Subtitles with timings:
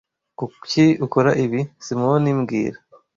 [0.37, 2.77] Kuki ukora ibi, Simoni mbwira